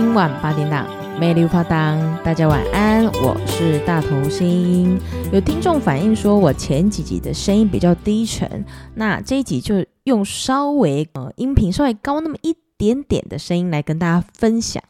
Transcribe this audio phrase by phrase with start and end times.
[0.00, 0.86] 今晚八点档，
[1.18, 4.96] 美丽发档，大家晚安，我是大头星。
[5.32, 8.64] 有听众反映说我前几集的声音比较低沉，
[8.94, 14.80] 那这一集就用稍微呃音频稍微高那么一点点的声音来跟大家分享。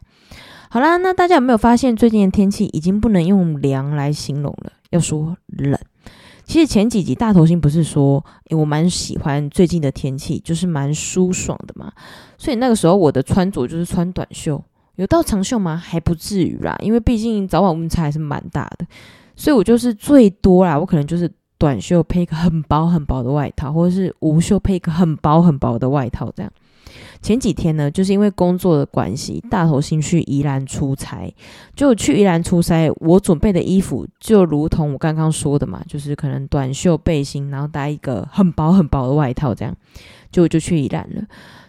[0.69, 5.75] 好啦，那大家有没有发现最近的天气已经不能用凉来形容了，要说冷。
[6.43, 11.91] 其实前几集大头星不是说，我蛮喜欢最近的天气，就是蛮舒爽的嘛。
[12.37, 14.63] 所以那个时候我的穿着就是穿短袖，
[14.99, 15.77] 有到长袖吗？
[15.77, 18.85] 还不至于啦，因为毕竟早晚温差还是蛮大的。
[19.33, 26.51] 所以我就是最多啦，我可能就是短袖配一个很薄很薄的外套，或者是无袖配一个很薄很薄的外套这样。
[27.21, 31.33] 前几天呢，就是因为工作的关系，大头星去宜兰出差。
[31.73, 39.73] 就去宜兰出差，我准备的衣服就如同我刚刚说的嘛，就是可能短袖背心，然后搭一个很薄很薄的外套，这样
[40.29, 41.23] 就就去宜兰了。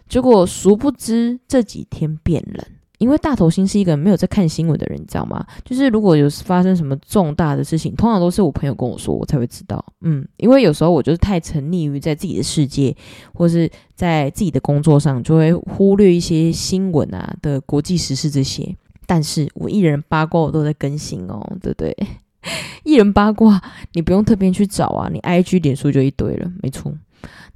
[0.09, 2.65] 结果殊不知这几天变冷。
[3.01, 5.43] 因为大头星是一个没有在看新闻的人，你知道吗？
[5.65, 9.83] 就是如果有发生什么重大的事情，通常都是我朋友跟我说，我才会知道。
[10.03, 12.95] 嗯，因为有时候我就是太沉溺于在自己的世界，
[13.33, 18.77] 或是在自己的工作上，就会忽略一些新闻啊的国际时事这些。
[19.07, 21.97] 但是我艺人八卦我都在更新哦，对不对？
[22.85, 23.61] 艺人八卦
[23.95, 26.93] 你不用特别去找啊，你 IG 脸书就一堆了，没错。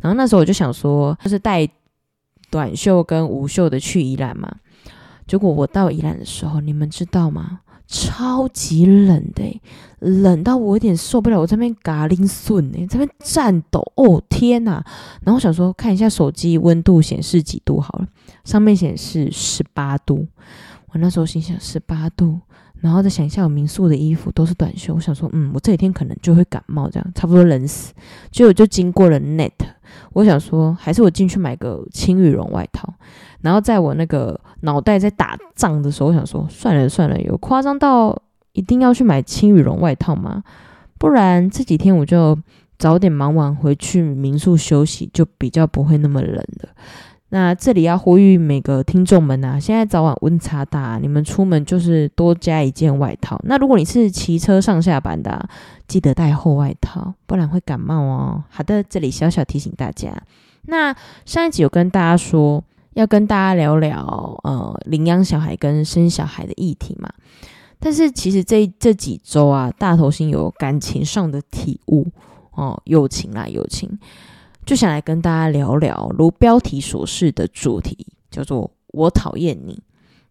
[0.00, 1.69] 然后那时候我就想说，就是带
[2.50, 4.50] 短袖跟无袖的去宜兰嘛。
[5.27, 7.61] 结果我到宜兰的时候，你们知道吗？
[7.86, 9.61] 超级冷的，
[9.98, 11.39] 冷到我有点受不了。
[11.39, 13.81] 我在那边嘎铃顺呢，在那边颤抖。
[13.97, 14.83] 哦天呐！
[15.22, 18.08] 然后我想说看一下手机温度显示几度好了，
[18.44, 20.27] 上面显示十八度。
[20.89, 22.41] 我那时候心想十八度，
[22.81, 27.92] 然后再想一下我民宿的衣服都是短袖，我想说嗯，我这几天可能就会感冒，这样差不多冷死。
[28.31, 29.53] 结果就经过了 Net，
[30.14, 32.92] 我想说还是我进去买个轻羽绒外套。
[33.42, 38.19] 然后在我那个脑袋在打仗的时候，我想说算了算了，有夸张到
[38.53, 40.42] 一定要去买轻羽绒外套吗？
[40.98, 42.38] 不然这几天我就
[42.78, 46.70] 早点忙完回去民宿休息，就比较不会那么冷了。
[47.30, 53.40] 那这里要呼吁每个听众们啊，现在早晚温差大，你们出门就是多加一件外套。
[53.44, 55.48] 那如果你是骑车上下班的啊，
[55.88, 58.44] 记得带厚外套，不然会感冒哦。
[58.48, 60.12] 好的，这里小小提醒大家。
[60.66, 62.62] 那上一集有跟大家说。
[62.94, 67.12] 要跟大家聊聊呃领养小孩跟生小孩的议题嘛，
[67.80, 72.06] 但是其实这这几周啊，大头星有感情上的体悟
[72.52, 73.98] 哦，友情啦友情，
[74.64, 79.82] 就想来跟大家聊聊，如标题所示的主题叫做“我讨厌你”。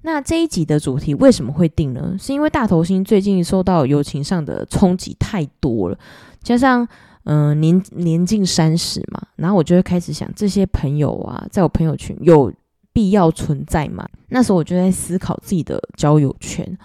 [0.02, 2.16] 那这一集的主题为什么会定呢？
[2.20, 5.98] 是因为大头星最近受到友情上的冲击太多了，
[6.42, 6.88] 加上。
[7.26, 12.52] 嗯、年年近三十嘛，然后我就会开始想，这些朋友啊，在我朋友圈有
[12.92, 14.06] 必要存在吗？
[14.28, 16.78] 那时候我就在思考自己的交友圈，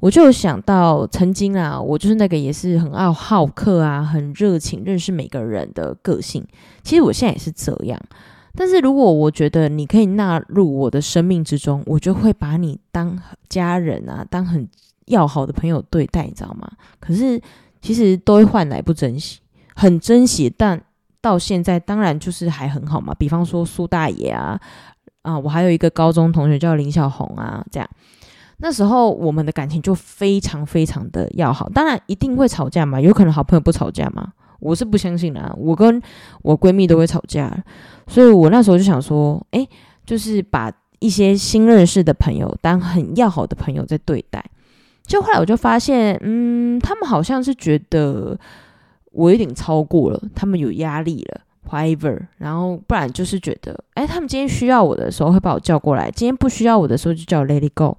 [0.00, 6.44] 我就想到曾经啊，我就是那个也是很爱好客啊，很热情，认识每个人的个性。
[6.82, 8.00] 其实我现在也是这样，
[8.56, 13.16] 但是如果我觉得你可以纳入我的生命之中，我就会把你当
[13.48, 14.66] 家人啊，当很
[15.06, 16.66] 要好的朋友对待，你知道吗？
[16.98, 17.40] 可是
[17.82, 19.40] 其实都会换来不珍惜。
[19.74, 20.82] 很珍惜，但
[21.20, 23.14] 到现在当然就是还很好嘛。
[23.18, 24.60] 比方说苏大爷啊，
[25.22, 27.88] 啊，我还有一个高中同学叫林小红啊，这样
[28.60, 31.68] 那时候我们的感情就非常非常的要好。
[31.70, 34.32] 当然一定会吵架嘛，有可能好朋友不吵架嘛？
[34.60, 35.54] 我是不相信的啊。
[35.56, 36.00] 我跟
[36.42, 37.52] 我闺蜜都会吵架，
[38.06, 39.68] 所以我那时候就想说，诶，
[40.04, 44.44] 就是把一些新认识的朋友当很要好的朋友在对待。
[45.04, 48.38] 就后来我就发现，嗯，他们好像是觉得。
[49.12, 57.98] 我有点超过了，他们有压力了 However，然后不然就是觉得，哎，他们今天需要我的时候会把我叫过来，今天不需要我的时候就叫我 let it go，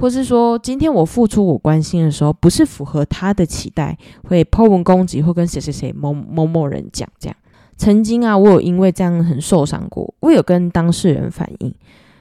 [0.00, 7.36] 或是说今天我付出我关心的时候不是符合他的期待，会抛文攻击或跟谁谁谁某某某人讲这样。
[7.76, 11.74] 曾经啊，我有因为这样很受伤过，我有跟当事人反映，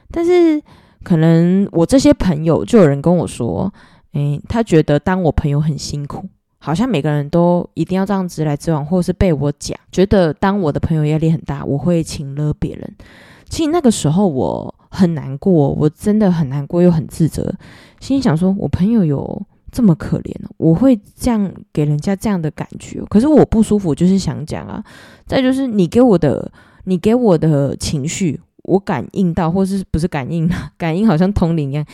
[0.09, 0.61] 但是
[1.03, 3.71] 可能我这些朋友就有人跟我说，
[4.13, 6.25] 哎，他觉得当我朋友很辛苦。
[6.63, 12.95] 好像每个人都一定要这样直来直往，或是被我讲，觉得当我的朋友压力很大，我会请了别人。
[13.49, 17.51] 其实那个时候我很难过，我真的很难过又很自责，
[18.01, 19.41] 心想说，我朋友有
[19.71, 23.01] 这么可怜，我会这样给人家这样的感觉。
[23.09, 24.83] 可是我不舒服，就是想讲啊。
[25.25, 26.51] 再就是你给我的，
[26.83, 30.49] 你给我的情绪，我感应到，或是不是感应？
[30.77, 31.85] 感应好像通灵一样。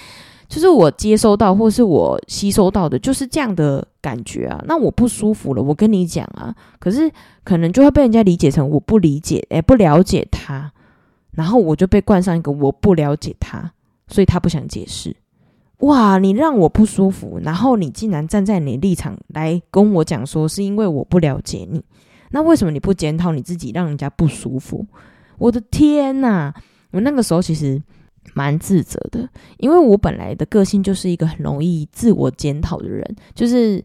[0.49, 4.63] 就是我接收到或是我吸收到的，就是这样的感觉啊。
[4.65, 7.11] 那我不舒服了，我跟你讲啊，可是
[7.44, 10.71] 可能就会被人家理解成我不理解，诶，不了解他，
[11.38, 13.72] 然后我就被冠上一个我不了解他，
[14.07, 15.16] 所以他不想解释。
[15.81, 21.84] 哇，你让我不舒服，然后你竟然站在你立场来跟我讲说是因为我不了解你，
[22.31, 24.84] 那为什么你不检讨你自己，让人家不舒服？
[25.38, 26.51] 我的天呐，
[26.89, 27.80] 我那个时候其实
[28.33, 29.30] 蛮自责的，
[29.60, 33.83] 因为我本来的个性就是一个很容易自我检讨的人，就是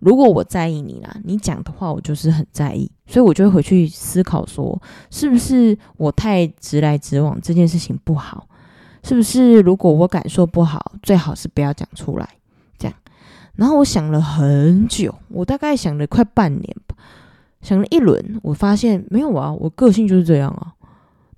[0.00, 4.80] 如果我在意你啦，你讲的话我就是很在意，所以我就会回去思考说，
[5.10, 8.46] 是不是我太直来直往，这件事情不好。
[9.04, 12.28] 是不是如果我感受不好，最好是不要讲出来，
[12.76, 12.94] 这样。
[13.54, 16.96] 然后我想了很久，我大概想了快半年吧，
[17.62, 20.74] 想了一轮，我发现没有啊，我个性就是这样啊。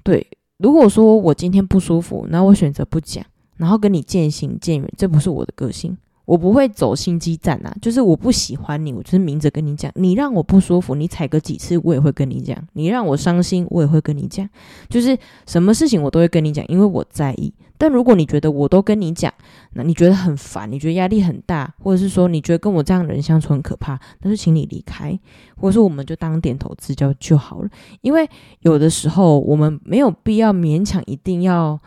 [0.03, 3.25] 对，如果说我今天不舒服，那我选择不讲，
[3.57, 5.97] 然后跟你渐行渐远，这不是我的个性。
[6.25, 9.91] 我不会走心机战啊，就是我不喜欢你，我就是明着跟你讲。
[9.97, 12.57] 你让我不舒服，你踩个几次，我也会跟你讲。
[12.75, 14.49] 你让我伤心，我也会跟你讲。
[14.89, 17.53] 就是什么事情我都会跟你讲，因为我在意。
[17.77, 19.33] 但如果你觉得我都跟你讲，
[19.73, 25.19] 那你觉得很烦，你觉得压力很大，或者是说你觉得跟我这样的人相处很可怕，那就请你离开，
[25.57, 27.69] 或者说我们就当点头之交就好了。
[28.03, 28.29] 因为
[28.61, 31.81] 有的时候我们没有必要勉强，一定要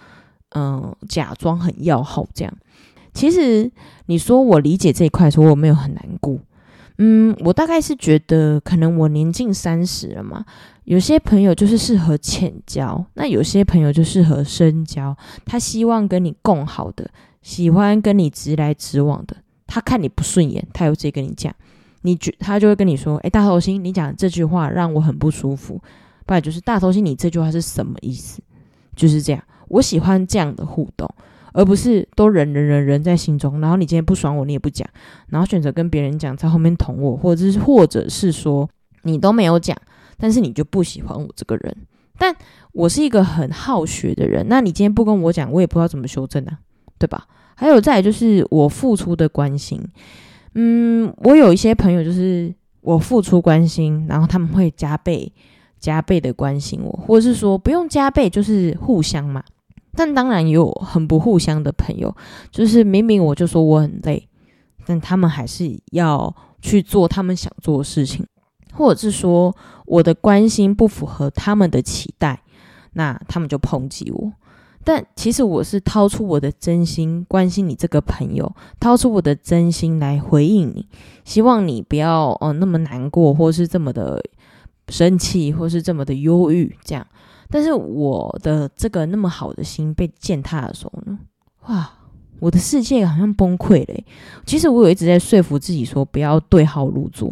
[0.56, 2.54] 嗯、假装很要好这样。
[3.14, 3.72] 其实
[4.08, 6.38] 你说我理解这一块，说我没有很难过。
[6.98, 10.46] 嗯，我大概是觉得，可能我年近三十了嘛，
[10.84, 15.16] 有些朋友就是适合浅交，那有些朋友就适合深交。
[15.46, 17.10] 他希望跟你共好的，
[17.42, 19.36] 喜欢跟你直来直往的。
[19.66, 21.52] 他看你不顺眼，他又直接跟你讲，
[22.04, 25.82] 你觉他就会跟你说：“诶，大头星，你讲这句话让我很不舒服。”
[26.28, 28.40] 不然就是大头星，你这句话是什么意思？
[28.96, 31.10] 就是这样，我喜欢这样的互动。
[31.54, 34.88] 而不是都忍忍忍忍在心中，然后你今天不爽我，你也不讲，
[35.30, 38.70] 然后选择跟别人讲，在后面捅我，或者是或者是说
[39.04, 39.78] 你都没有讲，
[40.18, 41.76] 但是你就不喜欢我这个人。
[42.18, 42.36] 但
[42.74, 46.60] 我是一个很好学的人，那你今天不跟我讲，我也不知道怎么修正啊，
[47.00, 47.26] 对吧？
[47.56, 49.80] 还有再就是我付出的关心，
[50.56, 55.32] 嗯，我有一些朋友就是我付出关心，然后他们会加倍
[55.80, 59.44] 加倍的关心我，或者是说不用加倍，就是互相嘛。
[59.96, 62.16] 但当然有很不互相的朋友，
[62.52, 64.28] 就是明明我就说我很累，
[64.86, 68.26] 但他们还是要去做他们想做的事情，
[68.74, 69.56] 或者是说
[69.86, 72.42] 我的关心不符合他们的期待，
[72.94, 74.34] 那他们就抨击我。
[74.86, 80.88] 但其实我是掏出我的真心关心你这个朋友，掏出我的真心来回应你，
[81.24, 84.22] 希望你不要哦、那么难过，或是这么的
[84.90, 87.08] 生气，或是这么的忧郁，这样。
[87.54, 91.20] 但是我的这个那么好的心被践踏的时候呢，
[91.68, 91.88] 哇，
[92.40, 94.04] 我的世界好像崩溃了。
[94.44, 97.32] 其实我有一直在说服自己说不要对号入座，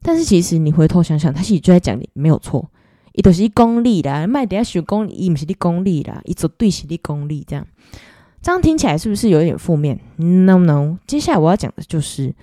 [0.00, 2.66] 但是其实你回头想想，他其实就在讲你没有错，
[3.12, 7.66] 伊都是一功利啦，卖点学功利，伊不是你功利啦，伊做对是你功利这样，
[8.40, 12.34] 这样听起来是不是有点负面？No No，接下来我要讲的就是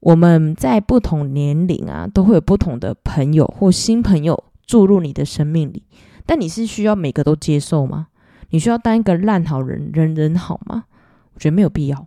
[0.00, 5.82] 我们在不同年龄啊，都会有不同的朋友或新朋友注入你的生命里。
[6.28, 8.08] 但你是需要每个都接受吗？
[8.50, 10.84] 你需要当一个烂好人，人人好吗？
[11.32, 12.06] 我觉得没有必要，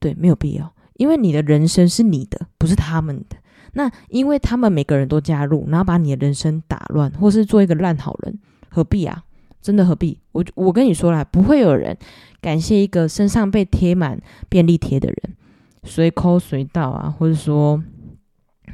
[0.00, 3.36] 对，没有必要，因为你的人生是你的，不是他们的。
[3.74, 8.38] 那因为他们每个人都加入，然后把你的人生打乱，或是做一个烂好人，
[8.70, 9.22] 何必啊？
[9.60, 10.18] 真的何必？
[10.32, 11.94] 我我跟你说啦，不会有人
[12.40, 15.36] 感谢一个身上被贴满便利贴的人，
[15.84, 17.84] 随口随到啊，或者说。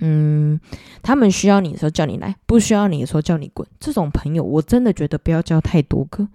[0.07, 0.61] 嗯，
[1.03, 3.67] 他们需要你的时候叫你来，不需要你的时候叫你滚。
[3.81, 6.29] 这种朋友，我真的觉得不要交太多个，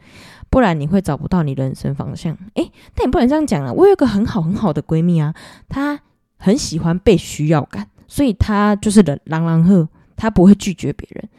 [0.49, 2.35] 不然你会找不到你人生方向。
[2.55, 3.71] 诶，但也不能这样讲啊！
[3.71, 5.35] 我有一个很好很好的闺蜜啊，
[5.67, 5.99] 她
[6.37, 11.29] 很喜欢被需要感，所以她就是人狼狼赫，她不会拒绝别人。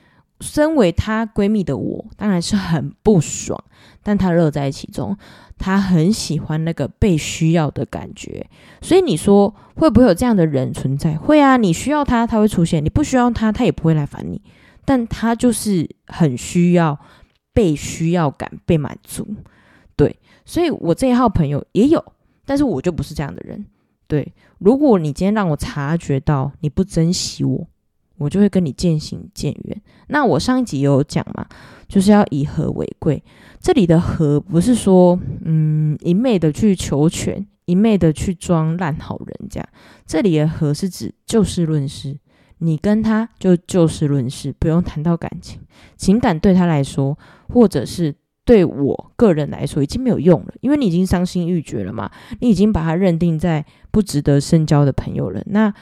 [0.40, 3.62] 身为她闺蜜的我，当然是很不爽，
[4.02, 5.16] 但她乐在其中。
[5.58, 8.46] 她很喜欢那个被需要的感觉，
[8.80, 11.14] 所以你说会不会有这样的人存在？
[11.18, 14.40] 会啊，你需要他，他会出现；你不需要他，他也不会来烦你。
[14.86, 16.98] 但他就是很需要
[17.52, 19.26] 被需要感被满足，
[19.94, 20.16] 对。
[20.46, 22.02] 所以我这一号朋友也有，
[22.46, 23.66] 但是我就不是这样的人。
[24.08, 27.66] 对，如果你今天让我察觉到你不珍惜我，
[28.20, 29.82] 我就会跟你渐行渐远。
[30.08, 31.46] 那我上一集有讲嘛，
[31.88, 33.22] 就是要以和为贵。
[33.58, 39.68] 这里的和不是说，嗯，一昧的去求全，一昧的去装烂好人这样。
[40.06, 42.18] 这里的和是指就事论事，
[42.58, 45.60] 你跟他就就事论事，不用谈到感情，
[45.96, 52.10] 情感对他来说，或者是对我个人来说，已经没有用了，因为你已经伤心欲绝了嘛，
[52.40, 55.72] 你已经把他认定在不值得深交的朋友了，那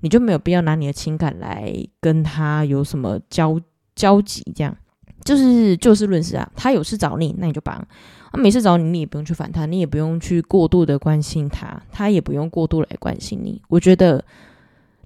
[0.00, 3.60] 你就没有必要拿你的情感来跟他有什么交
[3.94, 4.76] 交集这样。
[5.24, 6.50] 就是就事论事啊。
[6.54, 7.76] 他有事找你，那你就帮；
[8.32, 13.60] 他没事找你，你也不用去烦他，你也不用去过度的关心他，他也不用过度来关心你。
[13.68, 14.24] 我觉得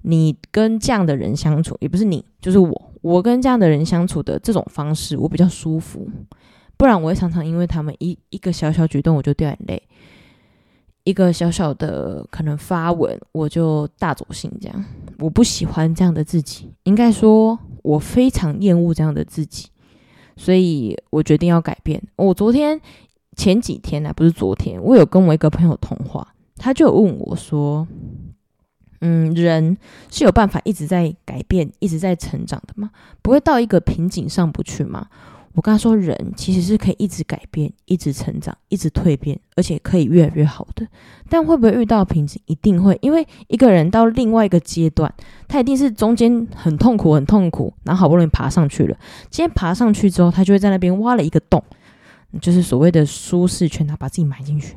[0.03, 6.07] 你跟这样的人相处，也不是你，就是我，我跟这样的人相处的这种方式，我比较舒服。
[6.77, 9.81] 不然我会常常因为他们一一个小小举动，我就掉眼泪。
[11.03, 14.85] 一个小小的可能发文，我就大走心，这样
[15.19, 19.67] 我不喜欢这样的自己，应该说我非常厌恶这样的自己，
[20.37, 22.01] 所以我决定要改变。
[22.15, 22.79] 我昨天
[23.35, 27.85] 前几天呢、不是昨天，我有跟我一个朋友通话，他就问我说
[29.01, 29.77] ：“嗯，人
[30.09, 32.91] 是有办法一直在改变、一直在成长的吗？
[33.21, 35.07] 不会到一个瓶颈上不去吗？”
[35.53, 40.87] 我跟他说，人其实是可以一直改变、一直成长、一直蜕变，而且可以越来越好的。
[41.29, 42.41] 但会不会遇到瓶颈？
[42.47, 45.13] 一定会，因为一个人到另外一个阶段，
[45.47, 48.97] 他一定是中间很痛苦、很痛苦，然后好不容易爬上去了。
[49.29, 51.63] 今天爬上去之后，他就会在那边挖了一个洞，
[52.41, 54.75] 就是所谓的舒适圈，他把自己埋进去。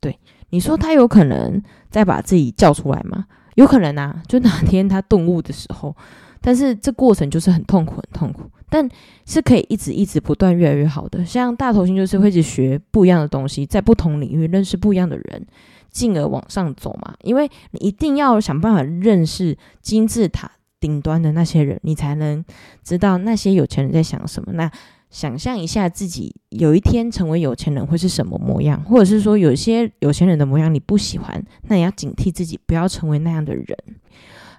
[0.00, 3.26] 对，你说他有可能再把自己叫出来吗？
[3.56, 5.94] 有可能啊，就哪天他顿悟的时候。
[6.40, 8.88] 但是这过程就是很痛苦，很痛苦，但
[9.26, 11.24] 是可以一直一直不断越来越好的。
[11.24, 15.46] 像大头星就是会一直学不一样的东西，在不同领域认识不一样的人，
[15.90, 17.14] 进而往上走嘛。
[17.22, 22.44] 因为你一定要想办法认识金字塔顶端的那些人，你才能
[22.84, 24.52] 知道那些有钱人在想什么。
[24.52, 24.70] 那
[25.10, 33.66] 想象一下自己有一天成为有钱人会是什么模样，或者是说有些有钱人的模样你不喜欢，那你要警惕自己不要成为那样的人。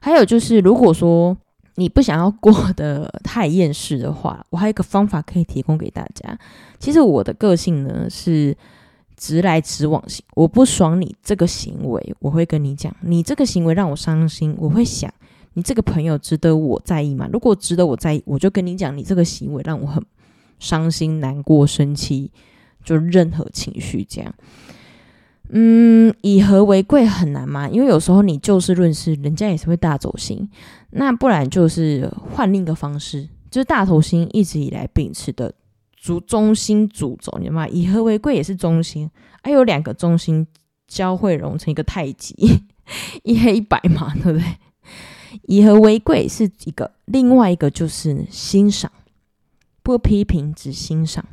[0.01, 1.38] 还有就是，如果说
[1.79, 6.38] 你不想要过得太厌世的话，我还有一个方法可以提供给大家。
[6.77, 8.55] 其实我的个性呢是
[9.15, 15.09] 直来直往型，我不爽你这个行为，我会跟你讲，你这个行为让我伤心，我会想，
[15.53, 17.29] 你这个朋友值得我在意吗？
[17.31, 20.05] 如果值得我在意，我就跟你讲，你这个行为让我很
[20.59, 22.29] 伤心、难过、生气，
[22.83, 24.33] 就任何情绪这样。
[25.51, 27.68] 嗯，以和为贵很难吗？
[27.68, 30.48] 因为有时候你就事论事，人家也是会大走心。
[30.91, 35.53] 那不然就是换另一个方式，就是大头星一直以来秉持的
[35.96, 37.68] 主中心主轴，你知道吗？
[37.68, 39.10] 以和为贵也是中心，
[39.41, 40.46] 还有两个中心
[40.88, 42.36] 交汇融成一个太极，
[43.24, 44.46] 一黑一白嘛，对不对？
[45.44, 48.91] 以和为贵是一个，另外一个就是欣赏，
[49.82, 51.25] 不批评，只欣赏。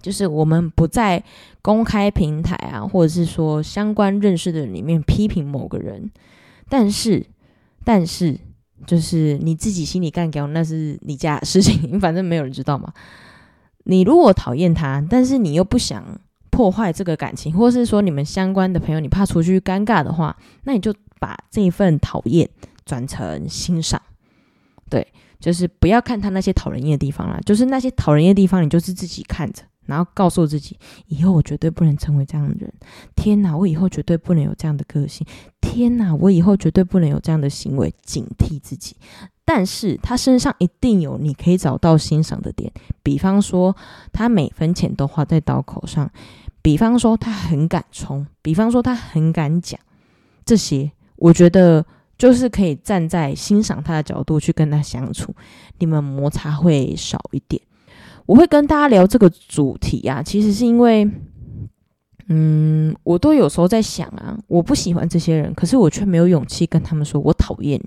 [0.00, 1.22] 就是我们不在
[1.60, 6.10] 公开平台啊，或者是说相关认识的人里面批评某个人，
[6.68, 7.26] 但是，
[7.84, 8.38] 但是，
[8.86, 12.92] 就是你自己心里干掉，那是你家事情， 反正没有人知道嘛。
[13.84, 22.48] 你如果讨厌他，但是你又不想破坏这个感情，或是说你们相关的朋友，你怕出去尴尬的话，那你就把这一份讨厌
[22.84, 24.00] 转成欣赏，
[24.88, 25.06] 对，
[25.40, 29.62] 就是不要看他那些讨人厌的地方啦，就是那些讨人厌的地方，你就是自己看着。
[29.88, 30.78] 然后告诉自己，
[31.08, 32.72] 以后我绝对不能成为这样的人。
[33.16, 35.26] 天哪，我以后绝对不能有这样的个性。
[35.60, 37.92] 天哪，我以后绝对不能有这样的行为。
[38.02, 38.94] 警惕自己。
[39.44, 42.70] 但是他身上一定有你可以找到欣赏的点，
[43.02, 43.74] 比方说
[44.12, 46.10] 他每分钱都花在刀口上，
[46.60, 49.80] 比方说他很敢冲，比方说他很敢讲。
[50.44, 51.84] 这些我觉得
[52.18, 55.34] 就是可以站在欣赏他的角度去跟他相处，
[55.78, 57.62] 你们摩擦会少一点。
[58.28, 61.10] 我会跟大家聊这个主题啊，其实是因为，
[62.28, 67.82] 嗯，我都有时候在想啊，我不喜欢这些人，可是我却没有勇气跟他们说我讨厌，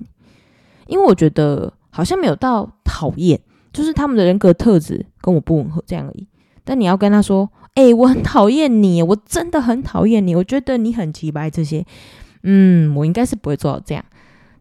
[0.87, 3.39] 因为我觉得好像没有到讨厌，
[3.71, 6.27] 就是他们的人格特质跟我不吻合这样而已。
[6.63, 11.85] 但你要跟他说，诶，我很讨厌你，我真的很讨厌你，我觉得你很奇怪这些，
[12.41, 14.03] 嗯，我应该是不会做到这样，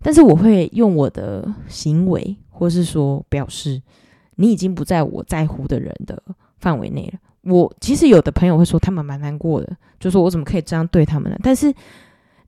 [0.03, 3.81] 但是我会用我的行为，或是说表示。
[4.41, 6.21] 你已经不在我在乎的人的
[6.59, 7.19] 范围内了。
[7.43, 11.39] 我其实有的朋友会说他们蛮难过的，就说我怎么可以这样对他们呢？
[11.43, 11.73] 但是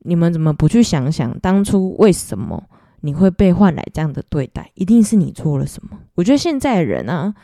[0.00, 2.62] 你们怎么不去想想当初为什么
[3.00, 4.70] 你会被换来这样的对待？
[4.74, 5.98] 一定是你做了什么？
[6.14, 7.34] 我觉得现在的人啊，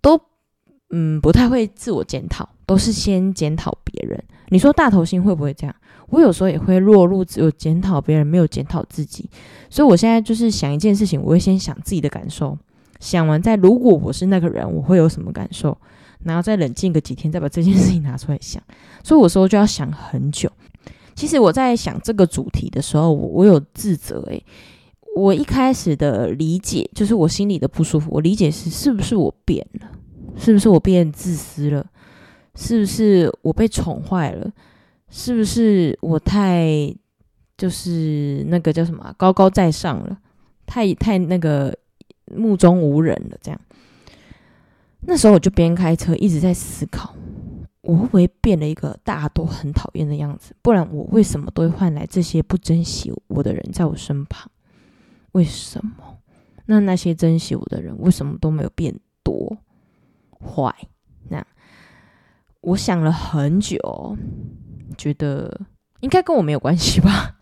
[0.00, 0.20] 都
[0.90, 4.22] 嗯不太会自我检讨，都是先检讨别人。
[4.48, 5.74] 你说大头星会不会这样？
[6.08, 9.30] 我有时候也会落入只有检讨别人，没有检讨自己。
[9.68, 12.58] 所以我现在就是想一件事情，我会先想自己的感受。
[13.00, 15.76] 想完再，如果我是那个人，我会有什么感受？
[16.22, 18.62] 然后再冷静个几天，再把这件事情拿出来想。
[19.02, 20.52] 所以我说就要想很久。
[21.14, 24.44] 其实我在想这个主题的时候，我我有自责诶，
[25.16, 28.10] 我一开始的理解就是我心里的不舒服。
[28.12, 29.88] 我理解是是不是我变了？
[30.36, 31.86] 是不是我变自私了？
[32.54, 34.52] 是不是我被宠坏了？
[35.08, 36.94] 是不是我太
[37.56, 40.18] 就是那个叫什么高高在上了？
[40.66, 41.74] 太太那个。
[42.34, 43.60] 目中无人了，这样，
[45.00, 47.14] 那时候我就边开车一直在思考，
[47.82, 50.54] 我会不会变了一个大家都很讨厌的样子？
[50.62, 54.50] 不然我为什么都会换来这些不珍惜我的人在我身旁？
[55.32, 56.18] 为什么？
[56.66, 59.56] 那那些珍惜我的人为什么都没有变多
[60.38, 60.74] 坏？
[61.28, 61.44] 那
[62.60, 63.78] 我想了很久，
[64.96, 65.60] 觉得
[66.00, 67.36] 应该跟我没有关系吧。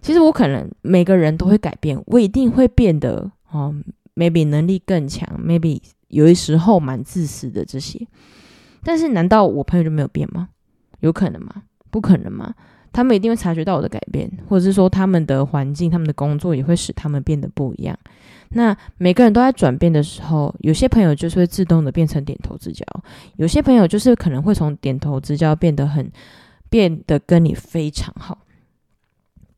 [0.00, 3.84] 其实我可能每个人都会改变，我一定会变得嗯
[4.18, 8.04] ，maybe 能力更强，maybe 有的时候蛮自私的这些。
[8.82, 10.48] 但是难道我朋友就没有变吗？
[11.00, 11.62] 有可能吗？
[11.90, 12.54] 不可能吗？
[12.90, 17.96] 他们一定会察觉到我的改变，或者是说他们的环境、他们的工作也会使他们变得不一样。
[18.50, 22.84] 那每个人都在转变的时候，有些朋友就是会自动的变成点头之交，
[23.36, 26.10] 有些朋友就是可能会从点头之交变得很
[26.70, 28.38] 变得跟你非常好。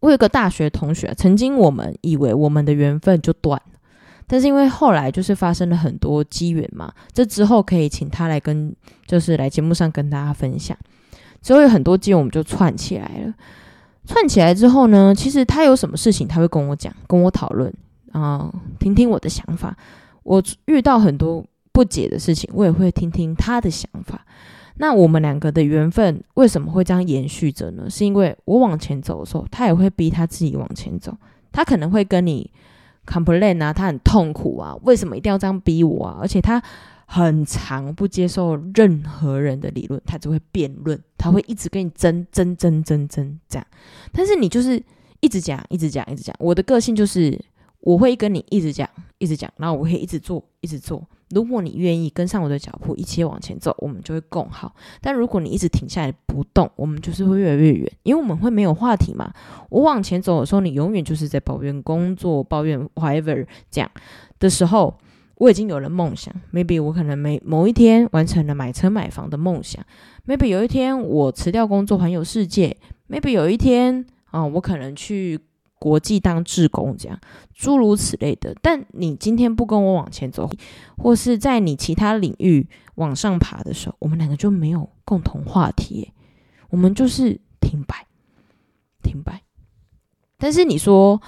[0.01, 3.79] 我有个大学同学，曾经我们以为我们的缘分就断了，
[4.31, 8.73] 但是因为后来就是发生了很多机缘嘛，这之后可以请他来跟，
[9.05, 10.77] 就是来节目上跟大家分享。
[11.43, 13.35] 之后有很多机缘，我们就串起来了。
[14.07, 17.75] 串起来之后呢，其实他有什么事情，他会跟我讲，跟我讨论
[18.13, 19.77] 啊，听听我的想法。
[20.23, 24.25] 我遇到很多不解的事情，我也会听听他的想法。
[24.77, 27.91] 那我们两个的缘分为什么会这样延续着呢？
[27.91, 31.17] 是因为我往前走的时候，他也会逼他自己往前走。
[31.51, 32.49] 他可能会跟你
[33.07, 36.19] complain 啊，他很痛苦啊，为什么一定要这样逼我啊？
[36.21, 36.63] 而且他
[37.07, 43.67] 很常不接受任何人的理论，他只会辩论，他会一直跟你争争争争争这样。
[44.13, 44.81] 但是你就是
[45.21, 46.35] 一直讲，一直讲，一直讲。
[46.39, 47.37] 我的个性就是
[47.81, 48.89] 我会跟你一直讲，
[49.21, 51.07] 一直讲，然后我会一直做，一直做。
[51.29, 54.75] 如果你愿意跟上我的脚步，一起往前走，我们就会更好。
[55.01, 59.33] 但如果你一直停下来不动，我们就是会越来越远，因为我们会没有话题嘛。
[59.69, 63.89] 我往前走的时候，你永远就是在抱怨工作、抱怨 whatever 这样
[64.39, 64.99] 的时候，
[65.37, 66.35] 我已经有了梦想。
[66.53, 69.85] Maybe 我可能每某一天完成了买车买房的梦想。
[70.27, 72.77] Maybe 有一天我辞掉工作环游世界。
[73.09, 75.39] Maybe 有一天啊、我可能去。
[75.81, 77.19] 国际当志工这样，
[77.55, 78.55] 诸如此类的。
[78.63, 80.49] 但你今天不跟我往前走，
[80.99, 86.13] 或是在你其他领域往上爬的时候，我们两个就没有共同话题，
[86.69, 88.07] 我们就是停摆，
[89.03, 89.43] 停摆。
[90.37, 91.21] 但是你说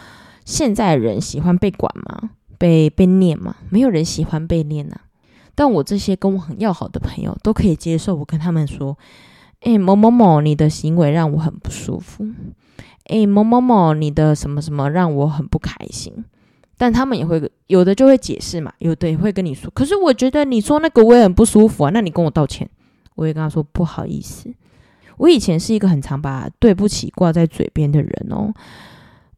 [0.45, 2.31] 现在人喜欢被管吗？
[2.59, 3.57] 被被念吗？
[3.71, 5.09] 没有人喜欢被念呐、啊。
[5.55, 8.97] 但我这些跟我很要好的朋友都可以接受，我跟他们说
[9.61, 12.27] ：“诶，某某某，你的行为让我很不舒服。”
[13.07, 16.25] 诶，某某某，你的什么什么让我很不开心，
[16.79, 19.71] 但他们也会有的就会解释嘛，有的也会跟你说。
[19.75, 22.69] 可是我觉得你说那个我也很不舒服啊，那你跟我道歉，
[23.15, 24.53] 我也跟他说不好意思。
[25.19, 28.53] 我以前是一个很常把对不起挂在嘴边的人哦，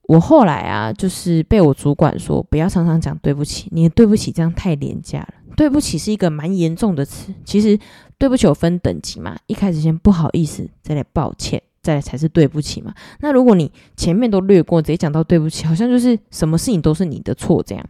[0.04, 5.34] 我后来啊，就是被我主管说不要常常讲对不起，你的对不起这样太廉价了。
[5.56, 7.78] 对不起是一个蛮严重的词，其实
[8.18, 11.62] 对不起有分等级嘛，一开始先不好意思，再来抱歉。
[11.84, 12.92] 再才是对不起嘛。
[13.20, 17.86] 那如果你前面都略过，直接讲到对不起，好像就是什么事情都是你的错这样。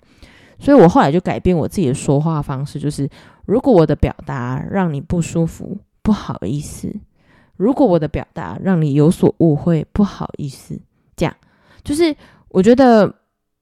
[0.59, 3.09] 所以我后来就改变我自己的说话方式，就是
[3.47, 6.91] 如果我的表达让你不舒服，不好意思；
[7.57, 10.79] 如果我的表达让你有所误会，不好意思。
[11.17, 11.35] 这样
[11.85, 12.15] 就是
[12.49, 13.15] 我觉得。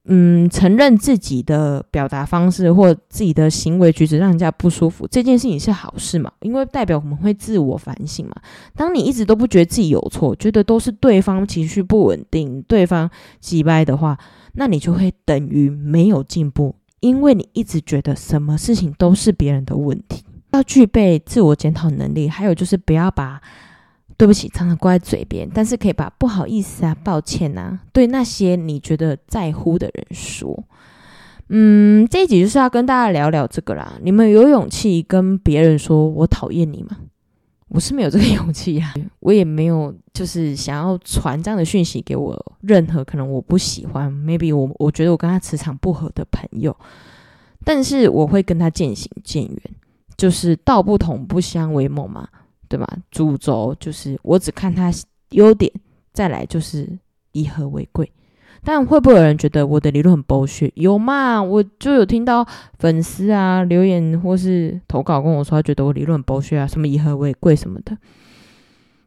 [0.07, 6.33] 嗯，承认自己的表达方式或自己的行为举止让人家不舒服，这件事情是好事嘛？
[6.41, 8.35] 因为代表我们会自我反省嘛。
[8.75, 14.19] 当你一直都不觉得自己有错，觉得都是对方情绪不稳定、对方机掰的话，
[14.55, 20.25] 那你就会等于没有进步，因为你一直觉得什么事情都是别人的问题。
[20.51, 23.41] 要具备自我检讨能力，还有就是不要把。
[24.23, 30.63] 对不起，常常挂在嘴边，但是可以把不好意思啊、抱歉啊，对那些你觉得在乎的人说。
[31.49, 33.95] 嗯，这一集就是要跟大家聊聊这个啦。
[34.01, 36.99] 你们有勇气跟别人说我讨厌你吗？
[37.67, 46.77] 我是没有这个勇气呀、啊， 我也没有就是想要传这样的讯息给我任何可能我不喜欢，maybe 我我觉得我跟他磁场不合的朋友，
[47.65, 49.59] 但是我会跟他渐行渐远，
[50.17, 52.29] 就是道不同不相为谋嘛。
[52.73, 52.89] 对吧？
[53.11, 54.91] 主轴就是我只看他
[55.33, 55.71] 优点，
[56.15, 56.89] 再来就是
[57.33, 58.11] 以和为贵。
[58.65, 60.73] 但会不会有人觉得我的理论很剥削？
[60.75, 61.43] 有嘛？
[61.43, 62.47] 我就有听到
[62.79, 67.95] 粉丝啊留言或是投稿跟我说，他觉得我理论很剥削啊，什么以和为贵什么的。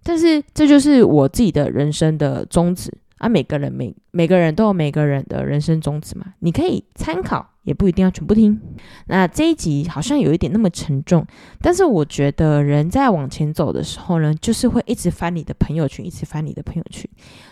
[0.04, 3.30] 但是这就是我自己的人生的宗旨啊。
[3.30, 7.49] 每个人每每个人都有每个人的人生宗旨嘛，你可以参考。
[7.65, 8.62] 也不一定要全部听。
[9.08, 11.25] 那这一集好像有一点那么沉重，
[11.60, 17.10] 但是我觉得人在往前走的时候呢，就是会一直翻你的朋友圈，一直翻你的朋友圈，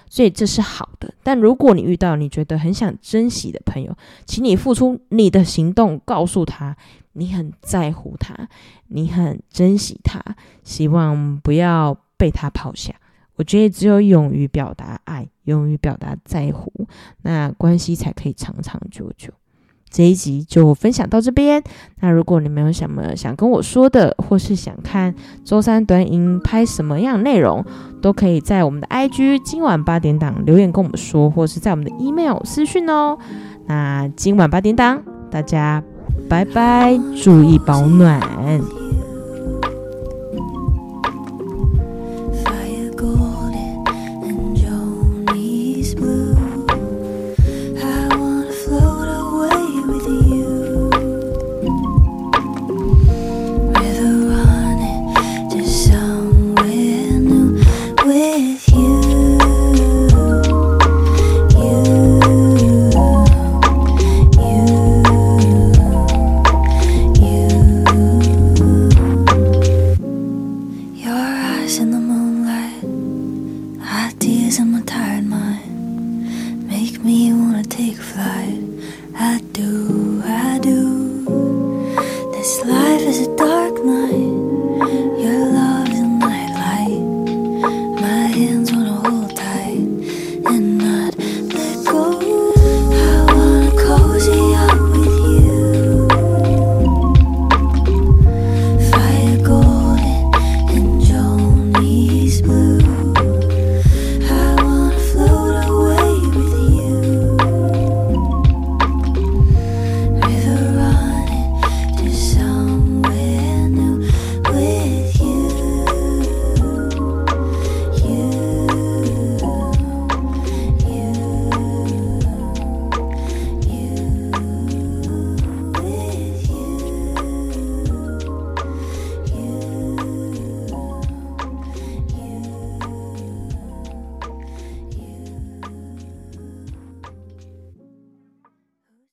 [0.07, 1.11] 所以这是好的。
[1.23, 3.97] 但如果你遇到你觉得很想珍惜的朋友，
[4.27, 6.77] 请你付出你的行动，告诉他
[7.13, 8.47] 你很在乎他，
[8.89, 10.23] 你很珍惜他，
[10.63, 12.93] 希望不要被他抛下。
[13.35, 16.71] 我觉得只有勇于表达爱，勇于表达在乎，
[17.23, 19.31] 那关系才可以长长久久。
[19.89, 21.61] 这一集就分享到这边。
[21.99, 25.13] 那如果你们有什么想跟我说的，或是想看
[25.45, 27.63] 周三短影拍什么样的内容，
[28.01, 33.17] 都可以在我们的 IG 今晚八点档留言跟我们说，或是在我们的 email 私讯哦。
[33.67, 35.83] 那今晚八点档，大家
[36.27, 38.82] 拜拜，注意保暖。